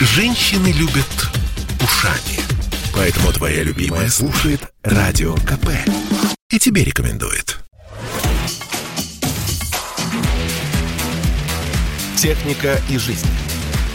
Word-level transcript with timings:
Женщины 0.00 0.72
любят 0.72 1.06
ушами. 1.82 2.38
Поэтому 2.92 3.32
твоя 3.32 3.62
любимая 3.62 4.10
слушает 4.10 4.60
Радио 4.82 5.34
КП. 5.36 5.70
И 6.50 6.58
тебе 6.58 6.84
рекомендует. 6.84 7.56
Техника 12.18 12.78
и 12.90 12.98
жизнь. 12.98 13.26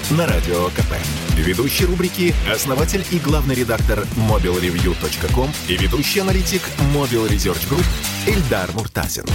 На 0.09 0.25
Радио 0.25 0.69
КП. 0.69 0.95
Ведущий 1.35 1.85
рубрики– 1.85 2.33
основатель 2.51 3.05
и 3.11 3.19
главный 3.19 3.53
редактор 3.53 3.99
mobilreview.com 4.15 5.51
и 5.67 5.77
ведущий 5.77 6.21
аналитик 6.21 6.63
Mobile 6.95 7.29
Research 7.29 7.69
Group 7.69 7.85
Эльдар 8.25 8.71
Муртазин. 8.73 9.25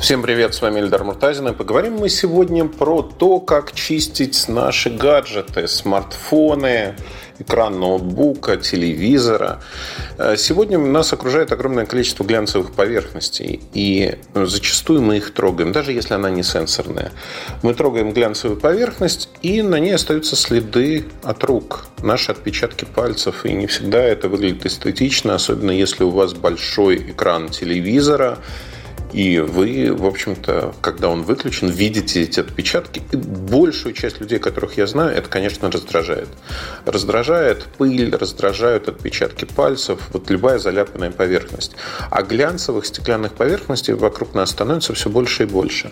Всем 0.00 0.22
привет, 0.22 0.54
с 0.54 0.62
вами 0.62 0.78
Эльдар 0.78 1.02
Муртазин. 1.02 1.48
И 1.48 1.52
поговорим 1.52 1.94
мы 1.94 2.08
сегодня 2.08 2.64
про 2.66 3.02
то, 3.02 3.40
как 3.40 3.72
чистить 3.72 4.46
наши 4.46 4.90
гаджеты, 4.90 5.66
смартфоны, 5.66 6.94
экран 7.40 7.80
ноутбука, 7.80 8.58
телевизора. 8.58 9.60
Э, 10.16 10.36
сегодня 10.36 10.78
нас 10.78 11.12
окружает 11.12 11.50
огромное 11.50 11.84
количество 11.84 12.22
глянцевых 12.22 12.74
поверхностей, 12.74 13.60
и 13.74 14.18
зачастую 14.34 15.02
мы 15.02 15.16
их 15.16 15.34
трогаем, 15.34 15.72
даже 15.72 15.92
если 15.92 16.14
она 16.14 16.30
не 16.30 16.44
сенсорная. 16.44 17.10
Мы 17.64 17.74
трогаем 17.74 18.12
глянцевую 18.12 18.60
поверхность, 18.60 19.28
и 19.42 19.62
на 19.62 19.80
ней 19.80 19.96
остаются 19.96 20.36
следы 20.36 21.06
от 21.24 21.42
рук, 21.42 21.86
наши 22.04 22.30
отпечатки 22.30 22.84
пальцев, 22.84 23.44
и 23.44 23.52
не 23.52 23.66
всегда 23.66 24.00
это 24.00 24.28
выглядит 24.28 24.64
эстетично, 24.64 25.34
особенно 25.34 25.72
если 25.72 26.04
у 26.04 26.10
вас 26.10 26.34
большой 26.34 26.98
экран 27.10 27.48
телевизора, 27.48 28.38
и 29.12 29.38
вы, 29.38 29.92
в 29.92 30.06
общем-то, 30.06 30.74
когда 30.80 31.08
он 31.08 31.22
выключен, 31.22 31.68
видите 31.68 32.22
эти 32.22 32.40
отпечатки. 32.40 33.02
И 33.12 33.16
большую 33.16 33.94
часть 33.94 34.20
людей, 34.20 34.38
которых 34.38 34.76
я 34.76 34.86
знаю, 34.86 35.16
это, 35.16 35.28
конечно, 35.28 35.70
раздражает. 35.70 36.28
Раздражает 36.84 37.64
пыль, 37.78 38.14
раздражают 38.14 38.88
отпечатки 38.88 39.44
пальцев, 39.44 40.00
вот 40.12 40.28
любая 40.30 40.58
заляпанная 40.58 41.10
поверхность. 41.10 41.72
А 42.10 42.22
глянцевых 42.22 42.84
стеклянных 42.86 43.32
поверхностей 43.32 43.94
вокруг 43.94 44.34
нас 44.34 44.50
становится 44.50 44.92
все 44.92 45.08
больше 45.08 45.44
и 45.44 45.46
больше. 45.46 45.90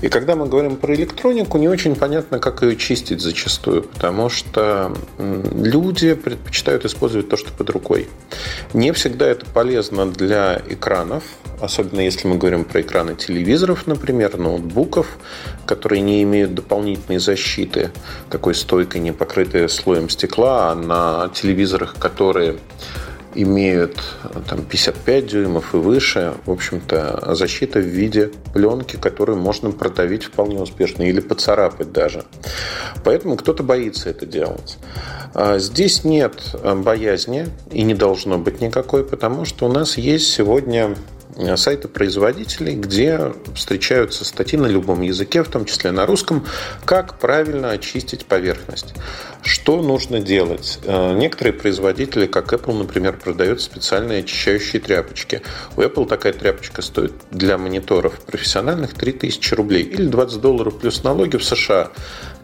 И 0.00 0.08
когда 0.08 0.36
мы 0.36 0.46
говорим 0.46 0.76
про 0.76 0.94
электронику, 0.94 1.58
не 1.58 1.68
очень 1.68 1.96
понятно, 1.96 2.38
как 2.38 2.62
ее 2.62 2.76
чистить 2.76 3.20
зачастую, 3.20 3.82
потому 3.82 4.28
что 4.28 4.96
люди 5.18 6.14
предпочитают 6.14 6.84
использовать 6.84 7.28
то, 7.28 7.36
что 7.36 7.50
под 7.52 7.70
рукой. 7.70 8.08
Не 8.72 8.92
всегда 8.92 9.26
это 9.26 9.44
полезно 9.46 10.06
для 10.06 10.62
экранов, 10.68 11.24
особенно 11.60 12.00
если 12.00 12.28
мы 12.28 12.36
говорим 12.44 12.66
про 12.66 12.82
экраны 12.82 13.14
телевизоров, 13.14 13.86
например, 13.86 14.36
ноутбуков, 14.36 15.16
которые 15.64 16.02
не 16.02 16.22
имеют 16.24 16.54
дополнительной 16.54 17.18
защиты, 17.18 17.90
такой 18.28 18.54
стойкой, 18.54 19.00
не 19.00 19.12
покрытой 19.12 19.66
слоем 19.70 20.10
стекла, 20.10 20.70
а 20.70 20.74
на 20.74 21.30
телевизорах, 21.30 21.96
которые 21.98 22.58
имеют 23.34 23.98
там, 24.46 24.62
55 24.62 25.26
дюймов 25.26 25.74
и 25.74 25.78
выше, 25.78 26.34
в 26.44 26.50
общем-то, 26.50 27.34
защита 27.34 27.78
в 27.78 27.86
виде 27.86 28.30
пленки, 28.52 28.96
которую 28.96 29.38
можно 29.38 29.70
продавить 29.70 30.24
вполне 30.24 30.60
успешно 30.60 31.02
или 31.02 31.20
поцарапать 31.20 31.92
даже. 31.92 32.24
Поэтому 33.04 33.38
кто-то 33.38 33.62
боится 33.62 34.10
это 34.10 34.26
делать. 34.26 34.76
А 35.32 35.58
здесь 35.58 36.04
нет 36.04 36.54
боязни 36.62 37.46
и 37.72 37.84
не 37.84 37.94
должно 37.94 38.36
быть 38.36 38.60
никакой, 38.60 39.02
потому 39.02 39.46
что 39.46 39.64
у 39.64 39.72
нас 39.72 39.96
есть 39.96 40.30
сегодня 40.30 40.94
Э, 40.94 41.13
сайты 41.56 41.88
производителей, 41.88 42.74
где 42.74 43.32
встречаются 43.54 44.24
статьи 44.24 44.58
на 44.58 44.66
любом 44.66 45.02
языке, 45.02 45.42
в 45.42 45.48
том 45.48 45.64
числе 45.64 45.90
на 45.90 46.06
русском, 46.06 46.46
как 46.84 47.18
правильно 47.18 47.70
очистить 47.70 48.26
поверхность. 48.26 48.94
Что 49.42 49.82
нужно 49.82 50.20
делать? 50.20 50.78
Э, 50.84 51.14
некоторые 51.14 51.52
производители, 51.52 52.26
как 52.26 52.52
Apple, 52.52 52.78
например, 52.78 53.18
продают 53.18 53.60
специальные 53.60 54.20
очищающие 54.20 54.80
тряпочки. 54.80 55.42
У 55.76 55.82
Apple 55.82 56.08
такая 56.08 56.32
тряпочка 56.32 56.80
стоит 56.80 57.12
для 57.30 57.58
мониторов 57.58 58.20
профессиональных 58.20 58.94
3000 58.94 59.54
рублей 59.54 59.82
или 59.82 60.06
20 60.06 60.40
долларов 60.40 60.78
плюс 60.78 61.02
налоги 61.02 61.36
в 61.36 61.44
США. 61.44 61.90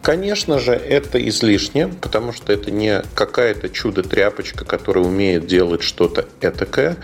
Конечно 0.01 0.59
же, 0.59 0.73
это 0.73 1.27
излишне, 1.27 1.87
потому 1.87 2.33
что 2.33 2.53
это 2.53 2.71
не 2.71 3.03
какая-то 3.15 3.69
чудо-тряпочка, 3.69 4.65
которая 4.65 5.03
умеет 5.03 5.45
делать 5.45 5.83
что-то 5.83 6.27
этакое. 6.41 6.97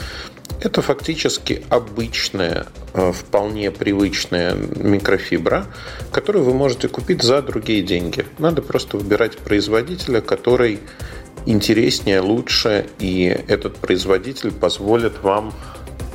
Это 0.59 0.81
фактически 0.81 1.63
обычная, 1.69 2.65
э, 2.93 3.11
вполне 3.11 3.69
привычная 3.69 4.53
микрофибра, 4.53 5.67
которую 6.11 6.45
вы 6.45 6.53
можете 6.53 6.87
купить 6.87 7.21
за 7.21 7.41
другие 7.41 7.83
деньги. 7.83 8.25
Надо 8.39 8.61
просто 8.61 8.97
выбирать 8.97 9.37
производителя, 9.37 10.19
который 10.21 10.79
интереснее, 11.45 12.21
лучше, 12.21 12.87
и 12.99 13.23
этот 13.47 13.77
производитель 13.77 14.51
позволит 14.51 15.21
вам 15.21 15.53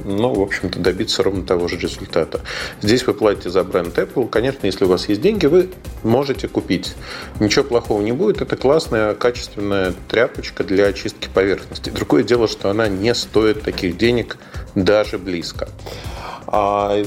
ну, 0.04 0.32
в 0.32 0.40
общем-то, 0.40 0.78
добиться 0.78 1.22
ровно 1.22 1.42
того 1.42 1.68
же 1.68 1.76
результата. 1.76 2.40
Здесь 2.80 3.06
вы 3.06 3.14
платите 3.14 3.50
за 3.50 3.64
бренд 3.64 3.96
Apple. 3.98 4.28
Конечно, 4.28 4.66
если 4.66 4.84
у 4.84 4.88
вас 4.88 5.08
есть 5.08 5.20
деньги, 5.20 5.46
вы 5.46 5.70
можете 6.02 6.48
купить. 6.48 6.94
Ничего 7.40 7.64
плохого 7.64 8.02
не 8.02 8.12
будет. 8.12 8.40
Это 8.40 8.56
классная, 8.56 9.14
качественная 9.14 9.94
тряпочка 10.08 10.64
для 10.64 10.86
очистки 10.86 11.28
поверхности. 11.32 11.90
Другое 11.90 12.22
дело, 12.22 12.48
что 12.48 12.70
она 12.70 12.88
не 12.88 13.14
стоит 13.14 13.62
таких 13.62 13.96
денег 13.96 14.38
даже 14.74 15.18
близко. 15.18 15.68
А, 16.46 17.02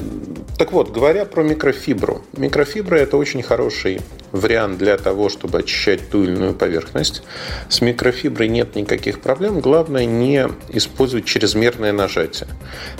так 0.58 0.72
вот, 0.72 0.90
говоря 0.90 1.24
про 1.24 1.42
микрофибру. 1.42 2.22
Микрофибра– 2.36 2.96
это 2.96 3.16
очень 3.16 3.42
хороший 3.42 4.00
вариант 4.38 4.78
для 4.78 4.96
того, 4.96 5.28
чтобы 5.28 5.58
очищать 5.58 6.10
ту 6.10 6.24
или 6.24 6.32
иную 6.32 6.54
поверхность. 6.54 7.22
С 7.68 7.80
микрофиброй 7.80 8.48
нет 8.48 8.74
никаких 8.74 9.20
проблем. 9.20 9.60
Главное 9.60 10.04
не 10.04 10.48
использовать 10.70 11.24
чрезмерное 11.24 11.92
нажатие. 11.92 12.48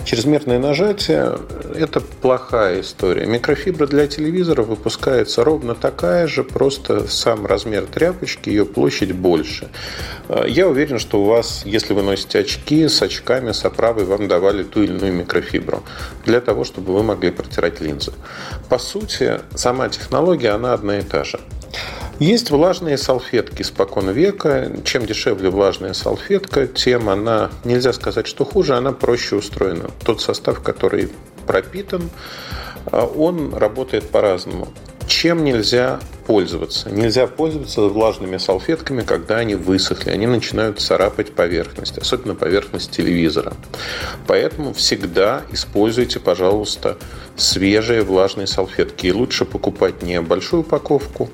Чрезмерное 0.05 0.59
нажатие– 0.59 1.37
это 1.75 1.99
плохая 1.99 2.81
история. 2.81 3.25
Микрофибра 3.25 3.85
для 3.87 4.07
телевизора 4.07 4.63
выпускается 4.63 5.43
ровно 5.43 5.75
такая 5.75 6.27
же, 6.27 6.43
просто 6.43 7.07
сам 7.07 7.45
размер 7.45 7.85
тряпочки, 7.85 8.49
ее 8.49 8.65
площадь 8.65 9.11
больше. 9.11 9.67
Я 10.47 10.67
уверен, 10.67 10.99
что 10.99 11.21
у 11.21 11.25
вас, 11.25 11.63
если 11.65 11.93
вы 11.93 12.03
носите 12.03 12.39
очки, 12.39 12.87
с 12.87 13.01
очками, 13.01 13.51
с 13.51 13.65
оправой 13.65 14.05
вам 14.05 14.27
давали 14.27 14.63
ту 14.63 14.83
или 14.83 14.97
иную 14.97 15.13
микрофибру 15.13 15.83
для 16.25 16.39
того, 16.39 16.63
чтобы 16.63 16.93
вы 16.93 17.03
могли 17.03 17.31
протирать 17.31 17.81
линзы. 17.81 18.13
По 18.69 18.77
сути, 18.77 19.41
сама 19.53 19.89
технология, 19.89 20.51
она 20.51 20.73
одна 20.73 20.99
и 20.99 21.01
та 21.01 21.23
же. 21.25 21.26
Есть 22.19 22.49
влажные 22.49 22.97
салфетки 22.97 23.61
спокон 23.63 24.09
века. 24.09 24.71
Чем 24.83 25.05
дешевле 25.05 25.49
влажная 25.49 25.93
салфетка, 25.93 26.65
тем 26.65 27.09
она, 27.09 27.51
нельзя 27.63 27.93
сказать, 27.93 28.25
что 28.25 28.43
хуже, 28.45 28.75
она 28.75 28.91
проще 28.91 29.35
устроена. 29.35 29.91
Тот 30.03 30.21
состав, 30.21 30.63
который 30.63 31.09
пропитан, 31.45 32.09
он 32.91 33.53
работает 33.53 34.09
по-разному. 34.09 34.69
Чем 35.07 35.45
нельзя 35.45 36.01
пользоваться? 36.25 36.89
Нельзя 36.89 37.27
пользоваться 37.27 37.81
влажными 37.81 38.37
салфетками, 38.37 39.01
когда 39.03 39.37
они 39.37 39.55
высохли. 39.55 40.09
Они 40.09 40.27
начинают 40.27 40.81
царапать 40.81 41.33
поверхность, 41.33 41.97
особенно 41.97 42.35
поверхность 42.35 42.91
телевизора. 42.91 43.53
Поэтому 44.27 44.73
всегда 44.73 45.43
используйте, 45.51 46.19
пожалуйста, 46.19 46.97
свежие 47.37 48.01
влажные 48.01 48.47
салфетки. 48.47 49.07
И 49.07 49.13
лучше 49.13 49.45
покупать 49.45 50.03
не 50.03 50.19
большую 50.19 50.61
упаковку, 50.61 51.29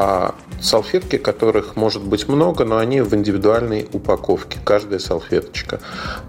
а 0.00 0.36
салфетки, 0.60 1.18
которых 1.18 1.74
может 1.74 2.04
быть 2.04 2.28
много, 2.28 2.64
но 2.64 2.78
они 2.78 3.00
в 3.00 3.12
индивидуальной 3.14 3.88
упаковке, 3.92 4.60
каждая 4.64 5.00
салфеточка. 5.00 5.80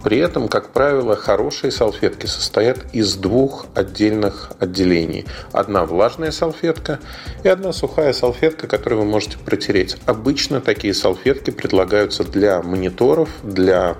При 0.03 0.17
этом, 0.17 0.47
как 0.47 0.69
правило, 0.69 1.15
хорошие 1.15 1.71
салфетки 1.71 2.25
состоят 2.25 2.79
из 2.93 3.15
двух 3.15 3.67
отдельных 3.75 4.53
отделений. 4.59 5.27
Одна 5.51 5.85
влажная 5.85 6.31
салфетка 6.31 6.99
и 7.43 7.47
одна 7.47 7.71
сухая 7.71 8.11
салфетка, 8.13 8.65
которую 8.65 9.03
вы 9.03 9.07
можете 9.07 9.37
протереть. 9.37 9.97
Обычно 10.07 10.61
такие 10.61 10.95
салфетки 10.95 11.51
предлагаются 11.51 12.23
для 12.23 12.63
мониторов, 12.63 13.29
для 13.43 13.97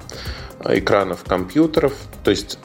экранов 0.66 1.24
компьютеров. 1.24 1.94
То 2.24 2.32
есть 2.32 2.60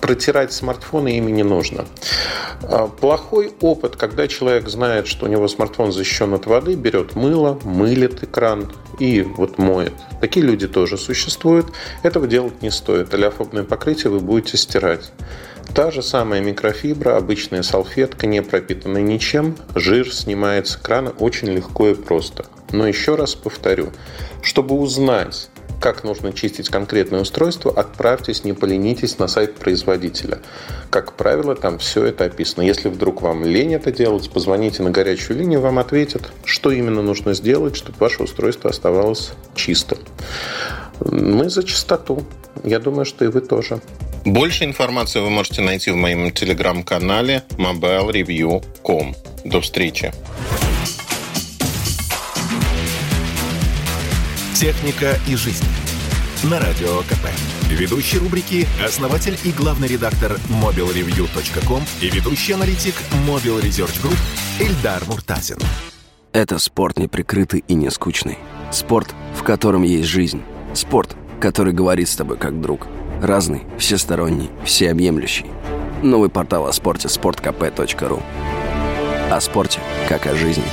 протирать 0.00 0.52
смартфоны 0.52 1.16
ими 1.16 1.30
не 1.30 1.42
нужно. 1.42 1.84
А, 2.62 2.88
плохой 2.88 3.52
опыт, 3.60 3.96
когда 3.96 4.28
человек 4.28 4.68
знает, 4.68 5.06
что 5.06 5.26
у 5.26 5.28
него 5.28 5.48
смартфон 5.48 5.92
защищен 5.92 6.34
от 6.34 6.46
воды, 6.46 6.74
берет 6.74 7.14
мыло, 7.14 7.58
мылит 7.64 8.22
экран 8.22 8.72
и 8.98 9.22
вот 9.22 9.58
моет. 9.58 9.92
Такие 10.20 10.44
люди 10.44 10.68
тоже 10.68 10.96
существуют. 10.96 11.66
Этого 12.02 12.26
делать 12.26 12.62
не 12.62 12.70
стоит. 12.70 13.12
Олеофобное 13.12 13.64
покрытие 13.64 14.10
вы 14.10 14.20
будете 14.20 14.56
стирать. 14.56 15.12
Та 15.74 15.90
же 15.90 16.02
самая 16.02 16.40
микрофибра, 16.40 17.16
обычная 17.16 17.62
салфетка, 17.62 18.26
не 18.26 18.42
пропитанная 18.42 19.02
ничем, 19.02 19.56
жир 19.74 20.12
снимает 20.12 20.68
с 20.68 20.76
экрана 20.76 21.10
очень 21.10 21.48
легко 21.48 21.88
и 21.88 21.94
просто. 21.94 22.46
Но 22.70 22.86
еще 22.86 23.14
раз 23.16 23.34
повторю, 23.34 23.90
чтобы 24.42 24.76
узнать, 24.76 25.48
как 25.80 26.04
нужно 26.04 26.32
чистить 26.32 26.68
конкретное 26.68 27.20
устройство, 27.20 27.72
отправьтесь, 27.72 28.44
не 28.44 28.52
поленитесь 28.52 29.18
на 29.18 29.28
сайт 29.28 29.54
производителя. 29.56 30.40
Как 30.90 31.12
правило, 31.12 31.54
там 31.54 31.78
все 31.78 32.04
это 32.04 32.24
описано. 32.24 32.62
Если 32.62 32.88
вдруг 32.88 33.22
вам 33.22 33.44
лень 33.44 33.74
это 33.74 33.92
делать, 33.92 34.30
позвоните 34.30 34.82
на 34.82 34.90
горячую 34.90 35.38
линию, 35.38 35.60
вам 35.60 35.78
ответят, 35.78 36.32
что 36.44 36.70
именно 36.70 37.02
нужно 37.02 37.34
сделать, 37.34 37.76
чтобы 37.76 37.98
ваше 37.98 38.22
устройство 38.22 38.70
оставалось 38.70 39.32
чистым. 39.54 39.98
Мы 41.00 41.50
за 41.50 41.62
чистоту. 41.64 42.24
Я 42.62 42.78
думаю, 42.78 43.04
что 43.04 43.24
и 43.24 43.28
вы 43.28 43.40
тоже. 43.40 43.80
Больше 44.24 44.64
информации 44.64 45.20
вы 45.20 45.28
можете 45.28 45.60
найти 45.60 45.90
в 45.90 45.96
моем 45.96 46.30
телеграм-канале 46.30 47.42
mobilereview.com. 47.58 49.14
До 49.44 49.60
встречи. 49.60 50.12
Техника 54.54 55.18
и 55.26 55.34
жизнь. 55.34 55.64
На 56.44 56.60
радио 56.60 57.00
КП. 57.08 57.26
Ведущий 57.68 58.18
рубрики– 58.18 58.68
основатель 58.86 59.36
и 59.42 59.50
главный 59.50 59.88
редактор 59.88 60.38
mobilreview.com 60.48 61.82
и 62.00 62.08
ведущий 62.08 62.52
аналитик 62.52 62.94
Mobile 63.26 63.60
Research 63.60 64.00
Group 64.00 64.16
Эльдар 64.60 65.02
Муртазин. 65.08 65.58
Это 66.32 66.60
спорт 66.60 66.98
неприкрытый 66.98 67.64
и 67.66 67.74
не 67.74 67.90
скучный. 67.90 68.38
Спорт, 68.70 69.12
в 69.34 69.42
котором 69.42 69.82
есть 69.82 70.08
жизнь. 70.08 70.42
Спорт, 70.72 71.16
который 71.40 71.72
говорит 71.72 72.08
с 72.08 72.14
тобой 72.14 72.36
как 72.36 72.60
друг. 72.60 72.86
Разный, 73.20 73.64
всесторонний, 73.76 74.50
всеобъемлющий. 74.64 75.46
Новый 76.04 76.28
портал 76.28 76.68
о 76.68 76.72
спорте– 76.72 77.08
sportkp.ru 77.08 78.22
О 79.32 79.40
спорте, 79.40 79.80
как 80.08 80.28
о 80.28 80.36
жизни. 80.36 80.64